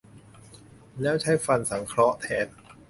[1.01, 2.47] แล้วใช้ฟันสังเคราะห์แทน